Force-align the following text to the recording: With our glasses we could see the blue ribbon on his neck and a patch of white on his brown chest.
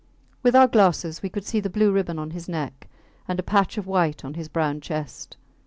With 0.41 0.55
our 0.55 0.67
glasses 0.67 1.21
we 1.21 1.29
could 1.29 1.45
see 1.45 1.59
the 1.59 1.69
blue 1.69 1.91
ribbon 1.91 2.17
on 2.17 2.31
his 2.31 2.49
neck 2.49 2.89
and 3.27 3.39
a 3.39 3.43
patch 3.43 3.77
of 3.77 3.85
white 3.85 4.25
on 4.25 4.33
his 4.33 4.47
brown 4.47 4.81
chest. 4.81 5.37